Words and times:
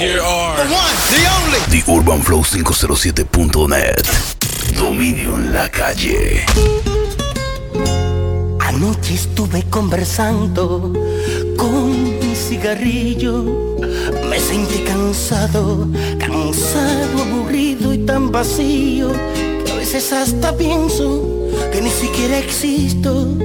Here 0.00 0.22
are 0.22 0.56
the 0.56 0.72
one, 0.72 0.96
the 1.12 1.22
only. 1.36 1.60
The 1.68 1.82
Urban 1.92 2.22
Flow 2.22 2.42
507.net. 2.42 4.06
Dominio 4.74 5.34
en 5.34 5.52
la 5.52 5.68
calle. 5.68 6.46
Anoche 8.60 9.12
estuve 9.12 9.62
conversando 9.68 10.90
con 11.58 11.74
un 11.74 12.34
cigarrillo. 12.34 13.76
Me 14.30 14.40
sentí 14.40 14.78
cansado, 14.84 15.86
cansado, 16.18 17.20
aburrido 17.20 17.92
y 17.92 17.98
tan 17.98 18.32
vacío 18.32 19.12
que 19.66 19.70
a 19.70 19.74
veces 19.74 20.14
hasta 20.14 20.56
pienso 20.56 21.28
que 21.70 21.82
ni 21.82 21.90
siquiera 21.90 22.38
existo. 22.38 23.36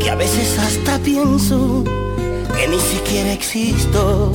Que 0.00 0.10
a 0.10 0.16
veces 0.16 0.58
hasta 0.58 0.98
pienso 0.98 1.84
que 2.52 2.66
ni 2.66 2.80
siquiera 2.80 3.32
existo. 3.32 4.32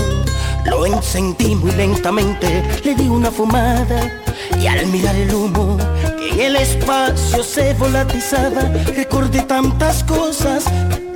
Lo 0.65 0.85
encendí 0.85 1.55
muy 1.55 1.71
lentamente, 1.71 2.63
le 2.83 2.95
di 2.95 3.07
una 3.07 3.31
fumada 3.31 4.21
y 4.59 4.67
al 4.67 4.85
mirar 4.87 5.15
el 5.15 5.33
humo 5.33 5.77
que 6.17 6.29
en 6.29 6.39
el 6.39 6.55
espacio 6.57 7.43
se 7.43 7.73
volatizaba, 7.75 8.61
recordé 8.95 9.41
tantas 9.43 10.03
cosas, 10.03 10.65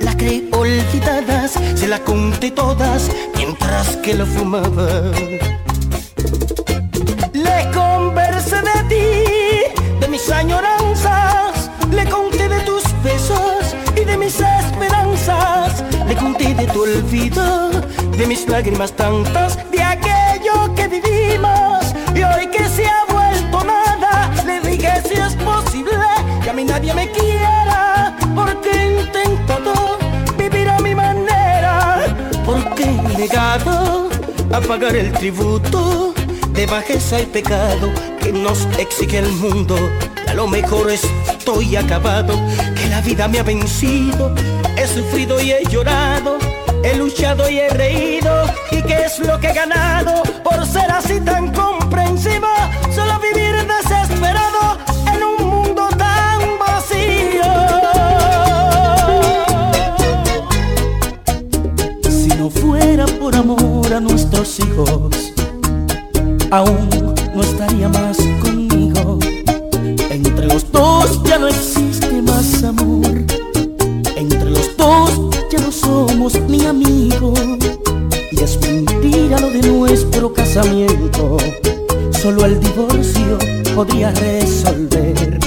las 0.00 0.16
creí 0.16 0.48
olvidadas, 0.52 1.52
se 1.74 1.86
las 1.88 2.00
conté 2.00 2.50
todas 2.50 3.10
mientras 3.36 3.96
que 3.98 4.14
lo 4.14 4.26
fumaba. 4.26 5.12
Le 7.32 7.70
conversé 7.74 8.56
de 8.56 8.82
ti, 8.88 10.00
de 10.00 10.08
mis 10.08 10.30
añoranzas, 10.30 11.70
le 11.90 12.04
conté 12.08 12.48
de 12.48 12.60
tus 12.60 12.82
besos 13.02 13.76
y 13.96 14.04
de 14.04 14.16
mis 14.16 14.40
esperanzas, 14.40 15.84
le 16.06 16.14
conté 16.16 16.54
de 16.54 16.66
tu 16.66 16.82
olvido, 16.82 17.70
de 18.16 18.26
mis 18.26 18.48
lágrimas 18.48 18.92
tantas, 18.92 19.58
de 19.70 19.82
aquello 19.82 20.72
que 20.76 20.86
vivimos 20.86 21.94
y 22.14 22.22
hoy 22.22 22.46
que 22.46 22.68
se 22.68 22.86
ha 22.86 23.04
vuelto 23.08 23.64
nada, 23.64 24.30
le 24.46 24.60
dije 24.60 24.90
si 25.08 25.14
es 25.14 25.34
posible 25.36 26.06
que 26.42 26.50
a 26.50 26.52
mí 26.52 26.64
nadie 26.64 26.94
me 26.94 27.10
quiera, 27.10 28.16
porque 28.34 28.70
he 28.70 29.00
intentado 29.00 29.98
vivir 30.38 30.68
a 30.68 30.78
mi 30.78 30.94
manera, 30.94 32.14
porque 32.46 32.84
he 32.84 33.18
negado 33.18 34.08
a 34.52 34.60
pagar 34.60 34.94
el 34.94 35.10
tributo 35.12 36.14
de 36.50 36.66
bajeza 36.66 37.20
y 37.20 37.26
pecado 37.26 37.90
que 38.20 38.32
nos 38.32 38.66
exige 38.78 39.18
el 39.18 39.32
mundo. 39.32 39.76
A 40.28 40.34
lo 40.34 40.46
mejor 40.46 40.90
estoy 40.90 41.74
acabado, 41.76 42.34
que 42.76 42.88
la 42.88 43.00
vida 43.00 43.26
me 43.26 43.40
ha 43.40 43.42
vencido, 43.42 44.32
he 44.76 44.86
sufrido 44.86 45.40
y 45.40 45.50
he 45.50 45.64
llorado. 45.64 46.43
He 46.84 46.94
luchado 46.96 47.48
y 47.48 47.60
he 47.60 47.68
reído 47.70 48.44
¿Y 48.70 48.82
qué 48.82 49.06
es 49.06 49.18
lo 49.18 49.40
que 49.40 49.48
he 49.48 49.54
ganado 49.54 50.22
por 50.42 50.66
ser 50.66 50.90
así 50.90 51.18
tan 51.18 51.50
comprensivo? 51.50 52.46
Solo 52.94 53.18
vivir 53.20 53.54
desesperado 53.66 54.78
en 55.14 55.22
un 55.22 55.50
mundo 55.50 55.88
tan 55.96 56.58
vacío 56.58 57.42
Si 62.02 62.28
no 62.36 62.50
fuera 62.50 63.06
por 63.06 63.34
amor 63.34 63.90
a 63.90 64.00
nuestros 64.00 64.60
hijos 64.60 65.32
Aún 66.50 67.14
no 67.34 67.40
estaría 67.40 67.88
más 67.88 68.18
conmigo 68.42 69.18
Entre 70.10 70.46
los 70.46 70.70
dos 70.70 71.22
ya 71.22 71.38
no 71.38 71.48
existe 71.48 71.73
nuestro 80.24 80.32
casamiento. 80.32 81.36
Solo 82.12 82.46
el 82.46 82.58
divorcio 82.58 83.38
podría 83.74 84.10
resolver. 84.12 85.38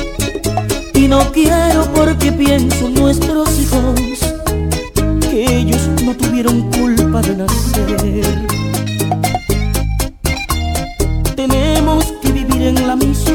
Y 0.94 1.08
no 1.08 1.32
quiero 1.32 1.92
porque 1.96 2.32
pienso 2.32 2.86
en 2.86 2.94
nuestros 2.94 3.60
hijos, 3.60 4.00
que 5.22 5.58
ellos 5.58 5.90
no 6.04 6.16
tuvieron 6.16 6.70
culpa 6.72 7.22
de 7.22 7.38
nacer. 7.38 8.48
Tenemos 11.36 12.14
que 12.22 12.32
vivir 12.32 12.62
en 12.62 12.88
la 12.88 12.96
misma 12.96 13.27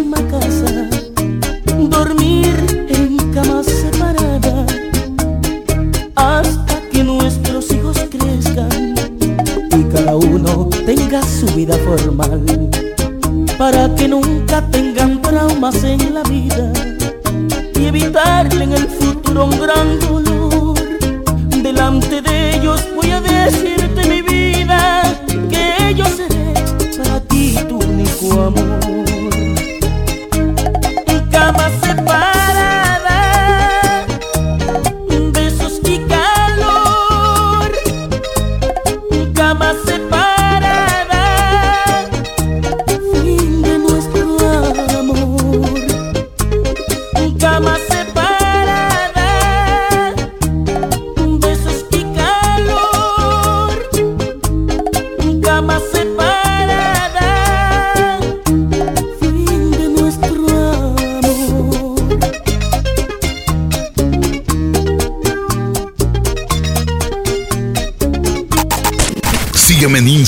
vida 11.55 11.77
formal 11.79 12.43
para 13.59 13.95
que 13.95 14.09
nunca 14.09 14.63
tengan 14.71 15.21
traumas 15.21 15.85
en 15.85 16.15
la 16.15 16.23
vida 16.23 16.73
y 17.75 17.87
evitarle 17.87 18.65
en 18.65 18.73
el 18.73 18.89
futuro 18.89 19.45
un 19.45 19.61
gran 19.61 20.01
dolor. 20.01 20.75
Delante 21.63 22.23
de 22.23 22.57
ellos 22.57 22.81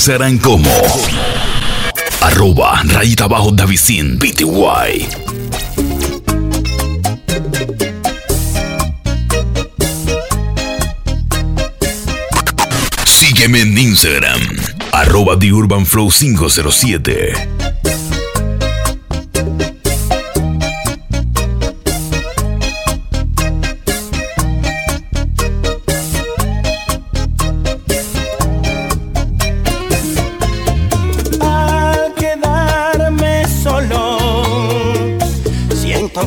Instagram 0.05 0.37
como 0.37 0.69
arroba 2.21 2.79
rayita 2.83 3.23
abajo 3.23 3.49
Davisin 3.49 4.19
PTY. 4.19 5.07
Sígueme 13.07 13.61
en 13.61 13.75
Instagram, 13.75 14.41
arroba 14.91 15.39
the 15.39 15.47
TheUrbanFlow507. 15.47 17.54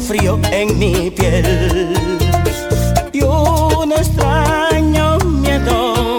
Frío 0.01 0.39
en 0.53 0.79
mi 0.79 1.11
piel 1.11 1.95
y 3.13 3.23
un 3.23 3.93
extraño 3.93 5.19
miedo 5.19 6.19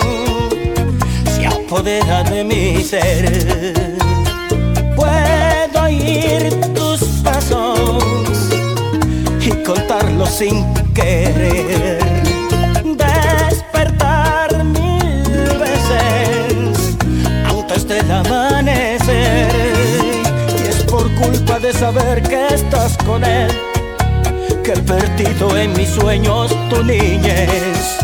se 1.35 1.45
apodera 1.47 2.23
de 2.23 2.43
mi 2.43 2.83
ser. 2.83 3.97
Puedo 4.95 5.83
oír 5.83 6.59
tus 6.73 7.01
pasos 7.23 8.03
y 9.41 9.49
contarlos 9.63 10.29
sin 10.29 10.65
querer. 10.93 11.98
De 21.71 21.77
saber 21.77 22.23
que 22.23 22.47
estás 22.47 22.97
con 23.05 23.23
él 23.23 23.51
que 24.63 24.73
he 24.73 24.81
perdido 24.81 25.55
en 25.55 25.71
mis 25.73 25.89
sueños 25.89 26.51
tu 26.67 26.83
niñez. 26.83 27.99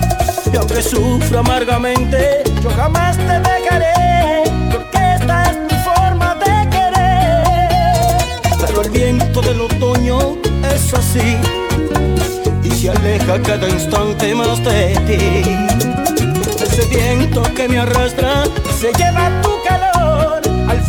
Y 0.53 0.55
aunque 0.55 0.83
sufro 0.83 1.39
amargamente, 1.39 2.43
yo 2.61 2.69
jamás 2.69 3.17
te 3.17 3.39
dejaré, 3.49 4.43
porque 4.71 4.99
esta 5.15 5.49
es 5.49 5.57
mi 5.57 5.77
forma 5.83 6.35
de 6.35 6.69
querer. 6.75 8.67
Pero 8.67 8.81
el 8.83 8.89
viento 8.91 9.41
del 9.41 9.61
otoño 9.61 10.37
es 10.75 10.93
así, 10.93 11.37
y 12.61 12.69
se 12.69 12.91
aleja 12.91 13.41
cada 13.41 13.67
instante 13.67 14.35
más 14.35 14.63
de 14.63 14.95
ti. 15.07 15.41
Ese 16.63 16.85
viento 16.85 17.41
que 17.55 17.67
me 17.67 17.79
arrastra 17.79 18.43
se 18.79 18.91
lleva 18.93 19.31
tu 19.41 19.49
calor 19.67 20.41
al 20.69 20.81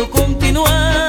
puedo 0.00 0.10
continuar. 0.10 0.99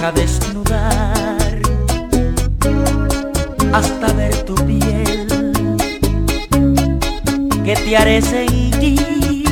deja 0.00 0.12
desnudar 0.12 1.60
hasta 3.70 4.12
ver 4.14 4.34
tu 4.44 4.54
piel, 4.54 5.26
que 7.62 7.74
te 7.74 7.96
haré 7.96 8.22
sentir 8.22 9.44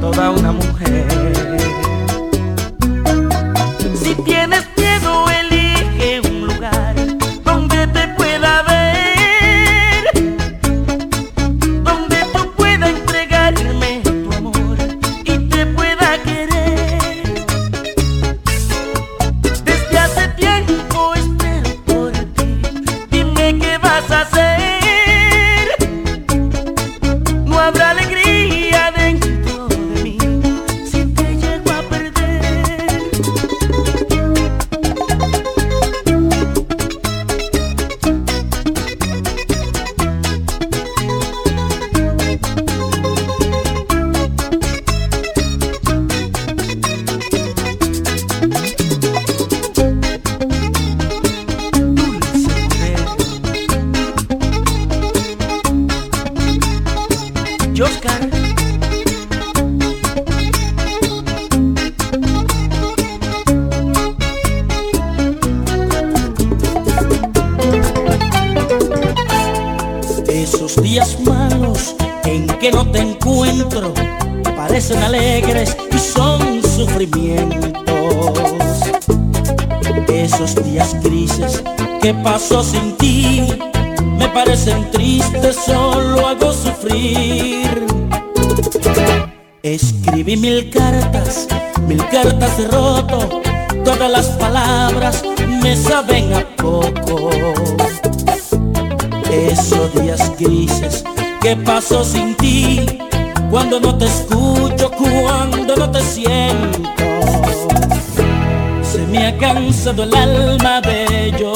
toda 0.00 0.30
una 0.30 0.52
mujer. 0.52 1.35
¿Qué 82.06 82.14
pasó 82.14 82.62
sin 82.62 82.96
ti? 82.98 83.48
Me 84.16 84.28
parecen 84.28 84.88
tristes, 84.92 85.56
solo 85.56 86.28
hago 86.28 86.52
sufrir. 86.52 87.84
Escribí 89.64 90.36
mil 90.36 90.70
cartas, 90.70 91.48
mil 91.88 91.98
cartas 92.06 92.58
de 92.58 92.68
roto, 92.68 93.42
todas 93.84 94.08
las 94.08 94.26
palabras 94.38 95.24
me 95.60 95.74
saben 95.74 96.32
a 96.32 96.46
poco. 96.54 97.30
Esos 99.28 99.92
días 100.00 100.30
grises, 100.38 101.02
¿qué 101.42 101.56
pasó 101.56 102.04
sin 102.04 102.36
ti? 102.36 102.86
Cuando 103.50 103.80
no 103.80 103.98
te 103.98 104.04
escucho, 104.04 104.92
cuando 104.92 105.74
no 105.74 105.90
te 105.90 106.00
siento, 106.02 107.02
se 108.80 108.98
me 109.08 109.26
ha 109.26 109.38
cansado 109.38 110.04
el 110.04 110.14
alma 110.14 110.80
de 110.82 111.34
yo 111.36 111.55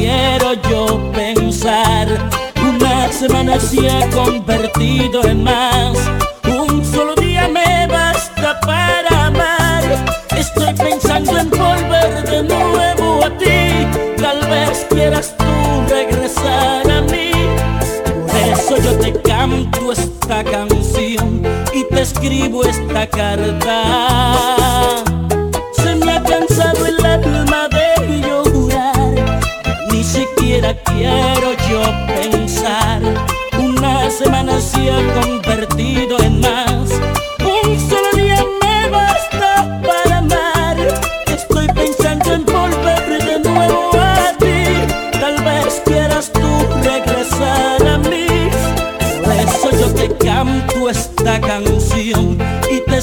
quiero 0.00 0.54
yo 0.70 1.12
pensar. 1.12 2.08
Una 2.62 3.12
semana 3.12 3.60
se 3.60 3.90
ha 3.90 4.08
convertido 4.10 5.22
en 5.24 5.44
más. 5.44 5.96
Un 6.44 6.84
solo 6.84 7.14
día 7.16 7.48
me 7.48 7.86
basta 7.86 8.58
para 8.60 9.26
amar. 9.26 9.82
Estoy 10.36 10.72
pensando 10.74 11.36
en 11.38 11.50
volver 11.50 12.12
de 12.30 12.42
nuevo 12.42 13.24
a 13.24 13.30
ti. 13.36 13.60
Tal 14.16 14.40
vez 14.48 14.86
quieras 14.88 15.34
tú 15.36 15.52
regresar 15.88 16.90
a 16.90 17.00
mí. 17.02 17.30
Por 18.26 18.58
eso 18.58 18.76
yo 18.78 18.92
te 18.98 19.12
canto 19.20 19.92
esta 19.92 20.42
canción 20.44 21.42
y 21.74 21.84
te 21.84 22.00
escribo 22.00 22.64
esta 22.64 23.06
carta. 23.06 24.59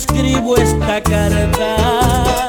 escribo 0.08 0.56
esta 0.58 1.02
carta. 1.02 2.47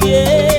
别 0.00 0.49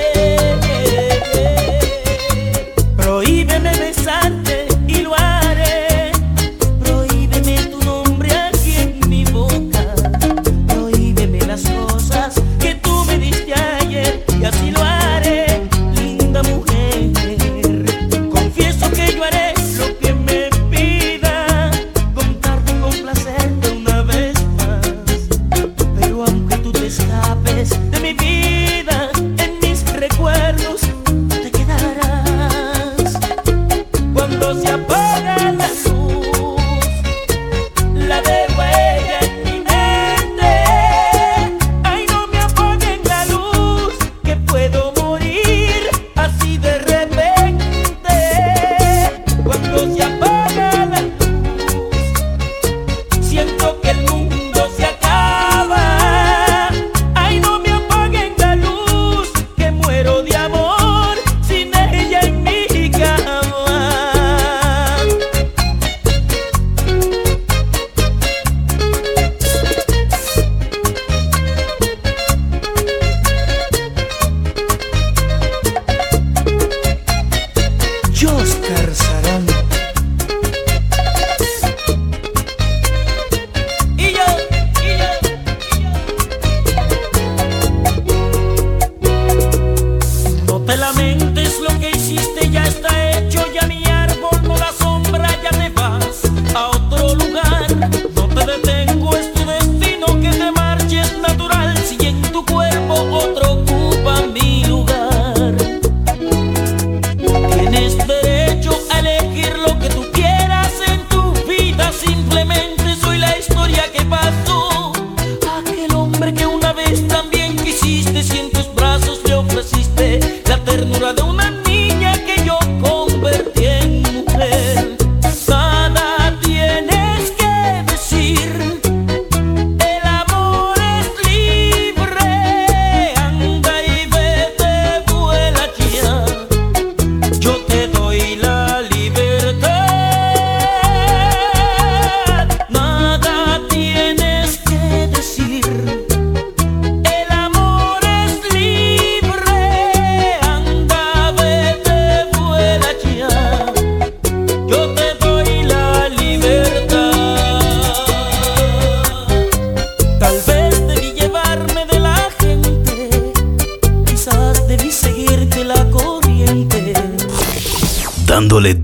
ternura 120.65 121.13
de 121.13 121.21
una 121.23 121.50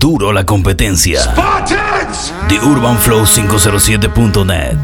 duro 0.08 0.32
la 0.32 0.42
competencia. 0.44 1.20
Spartans. 1.20 2.32
The 2.48 2.58
Urban 2.62 2.96
Flow 2.96 3.26
507.net. 3.26 4.78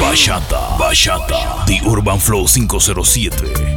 Bachata, 0.00 0.78
bachata, 0.78 1.66
The 1.66 1.82
Urban 1.84 2.18
Flow 2.18 2.46
507. 2.46 3.76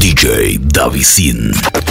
DJ 0.00 0.58
Davisin. 0.58 1.89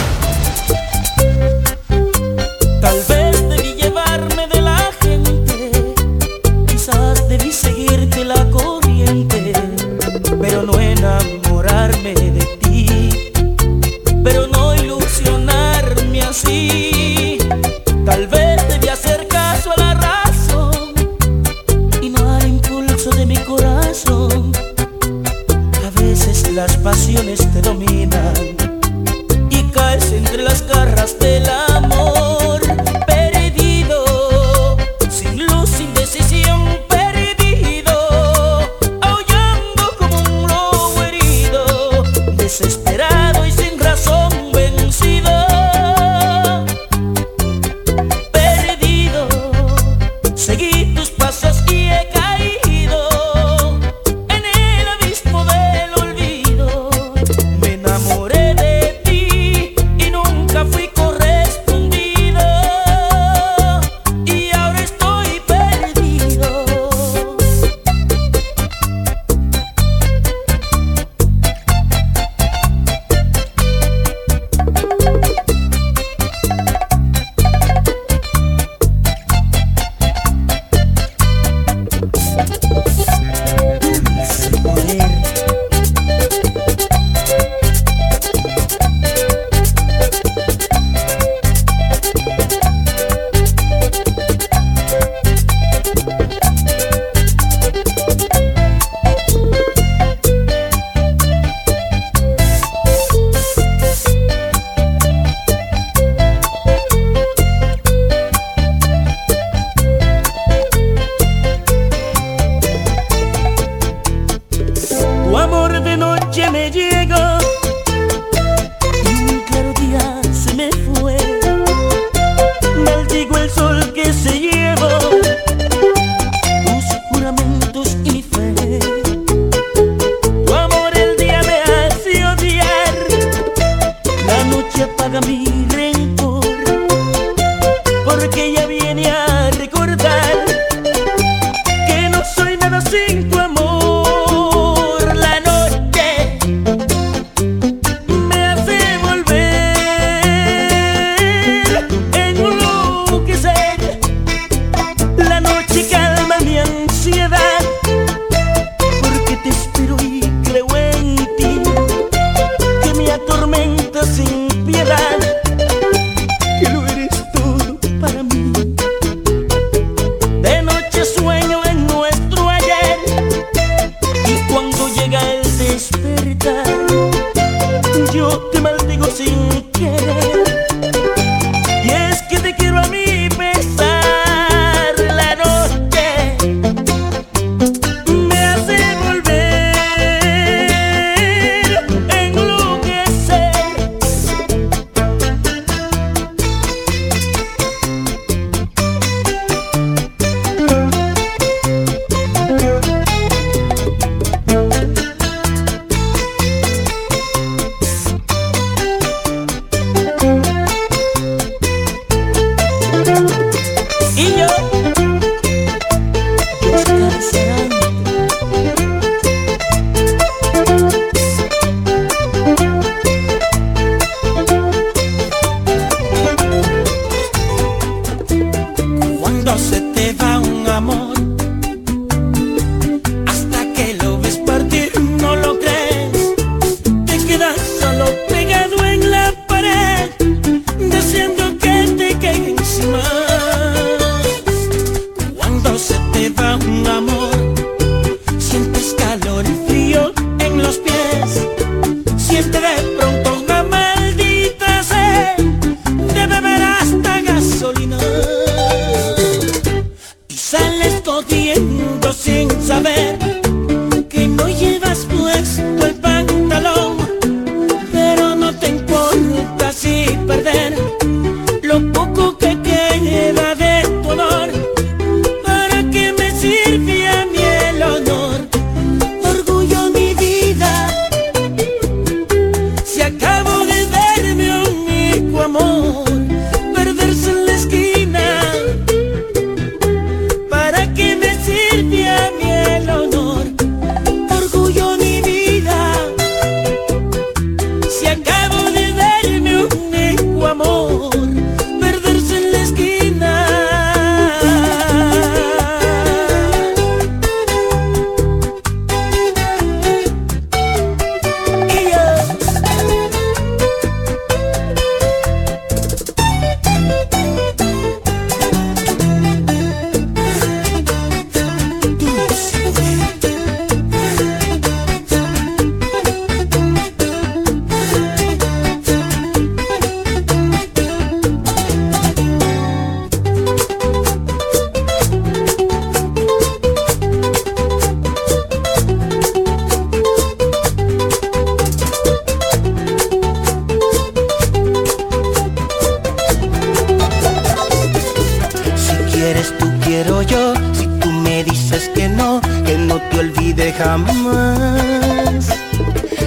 Yo 350.22 350.54
si 350.72 350.86
tú 351.00 351.10
me 351.10 351.44
dices 351.44 351.90
que 351.94 352.08
no, 352.08 352.40
que 352.64 352.76
no 352.78 352.96
te 353.10 353.18
olvide 353.18 353.72
jamás? 353.72 355.48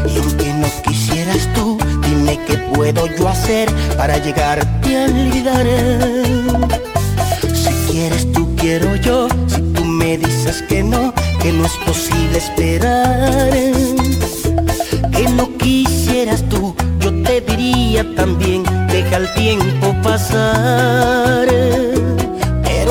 Y 0.08 0.20
aunque 0.20 0.54
no 0.54 0.68
quisieras 0.86 1.48
tú, 1.56 1.78
dime 2.08 2.40
qué 2.48 2.58
puedo 2.74 3.08
yo 3.18 3.28
hacer 3.28 3.70
para 3.98 4.18
llegarte 4.18 4.98
a 4.98 5.06
olvidar. 5.06 5.66
Si 7.54 7.92
quieres 7.92 8.32
tú, 8.32 8.56
quiero 8.56 8.96
yo, 8.98 9.28
si 9.48 9.62
tú 9.74 9.86
me 9.86 10.18
dices 10.18 10.64
que 10.70 10.84
no, 10.84 11.14
que 11.42 11.52
no 11.52 11.66
es 11.66 11.74
posible 11.86 12.38
esperar. 12.38 13.52
Que 15.12 15.30
no 15.30 15.58
quisieras 15.58 16.44
tú, 16.50 16.76
yo 17.00 17.12
te 17.24 17.42
diría 17.42 18.06
también, 18.16 18.64
deja 18.88 19.18
el 19.18 19.34
tiempo 19.34 19.96
pasar 20.04 21.48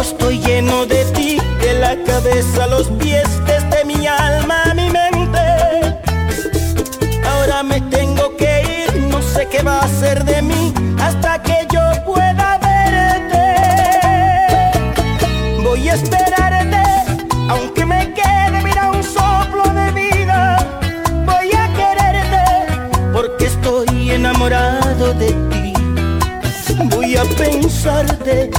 estoy 0.02 0.38
lleno 0.40 0.84
de 0.84 1.04
ti, 1.16 1.38
de 1.60 1.74
la 1.74 1.96
cabeza 2.04 2.64
a 2.64 2.66
los 2.66 2.88
pies, 3.02 3.28
desde 3.46 3.84
mi 3.84 4.06
alma 4.06 4.64
a 4.70 4.74
mi 4.74 4.90
mente. 4.90 5.44
Ahora 7.24 7.62
me 7.62 7.80
tengo 7.82 8.36
que 8.36 8.52
ir, 8.84 9.02
no 9.12 9.22
sé 9.22 9.46
qué 9.46 9.62
va 9.62 9.80
a 9.80 9.88
ser 9.88 10.24
de 10.24 10.42
mí 10.42 10.74
hasta 11.00 11.40
que 11.42 11.66
yo 11.72 11.80
pueda 12.04 12.58
verte. 12.58 13.46
Voy 15.62 15.88
a 15.88 15.94
esperarte, 15.94 16.82
aunque 17.48 17.86
me 17.86 18.12
quede, 18.12 18.60
mira 18.62 18.90
un 18.90 19.02
soplo 19.04 19.64
de 19.72 19.92
vida. 19.92 20.58
Voy 21.24 21.48
a 21.52 21.64
quererte, 21.78 22.44
porque 23.12 23.46
estoy 23.46 24.10
enamorado 24.10 25.14
de 25.14 25.32
ti. 25.50 25.72
Voy 26.90 27.16
a 27.16 27.24
pensarte 27.36 28.50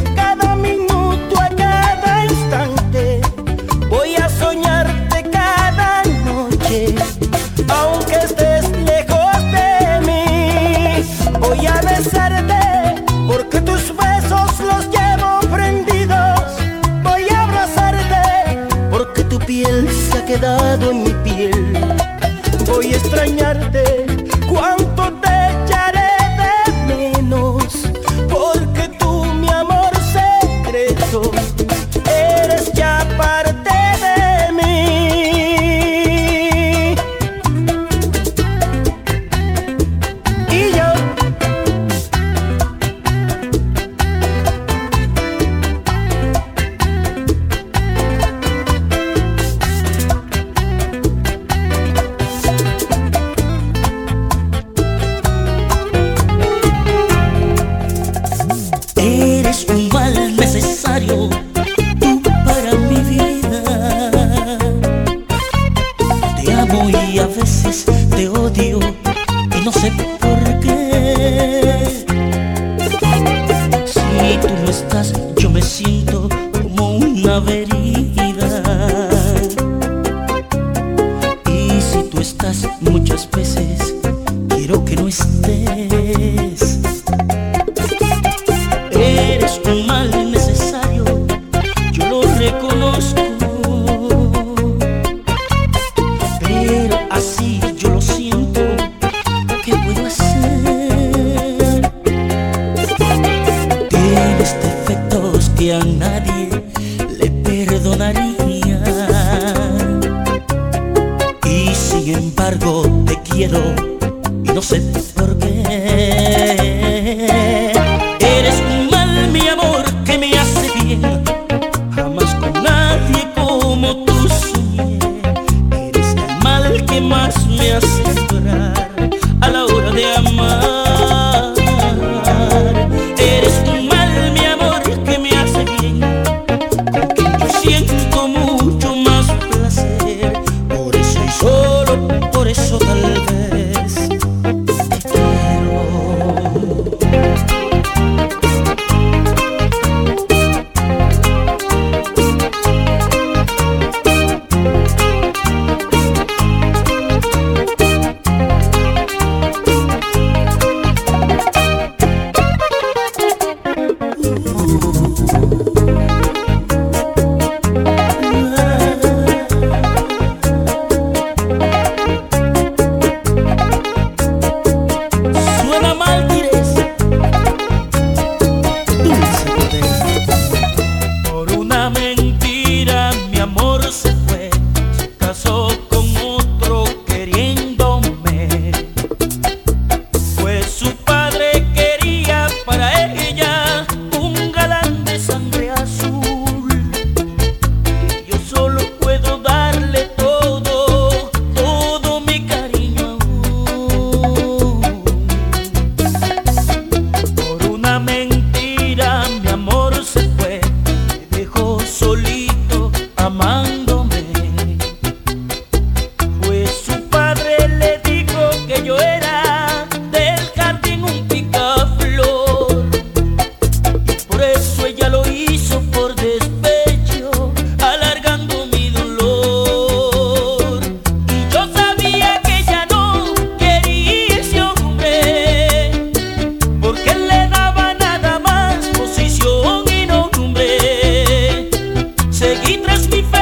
just 243.04 243.12
before. 243.12 243.33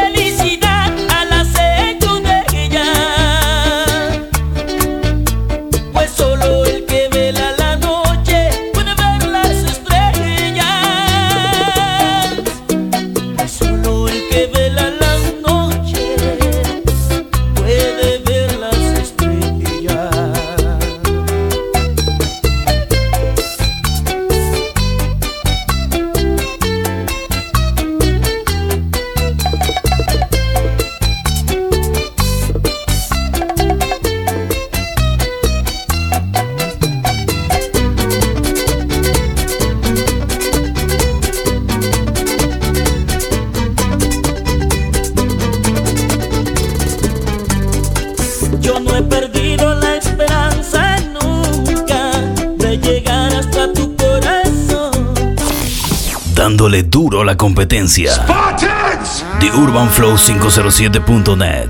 Spartans. 57.92 59.22
The 59.42 59.50
Urban 59.52 59.90
Flow 59.90 60.16
507.net. 60.16 61.70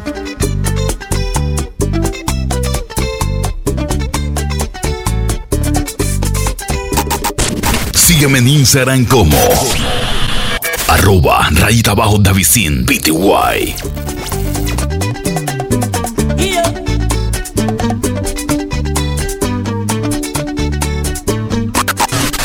Sígueme 7.96 8.38
en 8.38 8.48
Instagram 8.48 9.06
como 9.06 9.36
arroba 10.88 11.50
rayita 11.54 11.92
abajo 11.92 12.20
Davisin 12.20 12.86
BTY. 12.86 13.74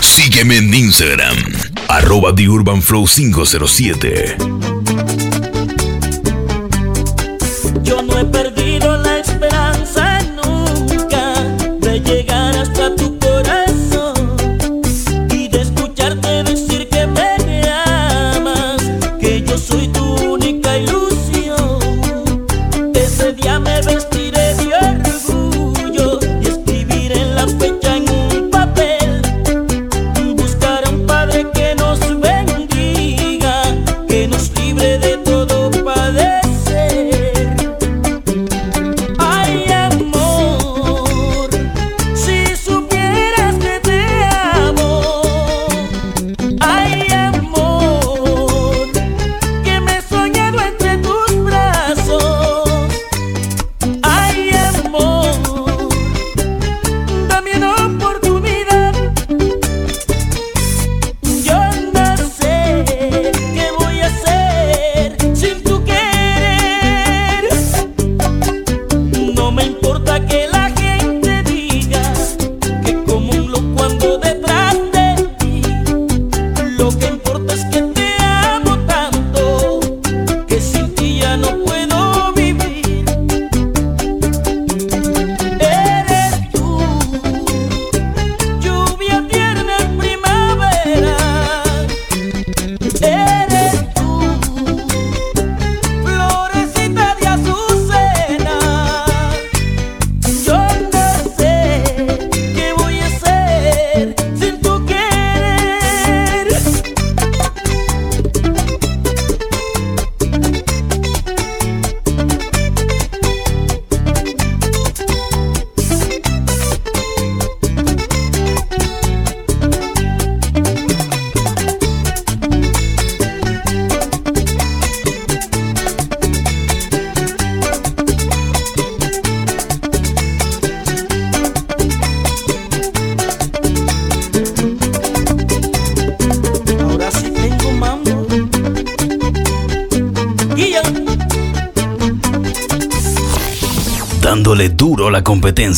Sígueme 0.00 0.56
en 0.56 0.72
Instagram 0.72 1.55
Arroba 1.88 2.32
The 2.32 2.46
Urban 2.48 2.80
Flow 2.80 3.06
507. 3.06 4.95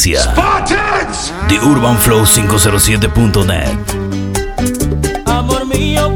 noticia 0.08 0.32
Spartans. 0.32 1.32
de 1.48 1.60
UrbanFlow507.net. 1.60 3.78
Amor 5.26 5.66
mío, 5.66 6.10